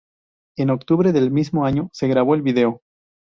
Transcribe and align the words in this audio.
En 0.57 0.71
octubre 0.71 1.11
del 1.11 1.29
mismo 1.29 1.63
año 1.63 1.87
se 1.93 2.07
grabó 2.07 2.33
el 2.33 2.41
vídeo. 2.41 2.81